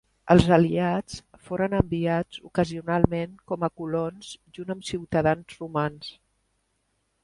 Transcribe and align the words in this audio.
Els 0.35 0.47
aliats 0.55 1.19
foren 1.49 1.75
enviats 1.81 2.41
ocasionalment 2.49 3.37
com 3.53 3.69
a 3.69 3.71
colons 3.83 4.35
junt 4.59 4.77
amb 4.79 4.93
ciutadans 4.93 5.59
romans. 5.65 6.15